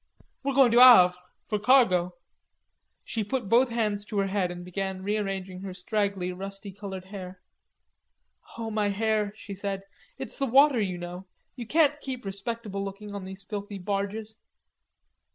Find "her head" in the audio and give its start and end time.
4.17-4.49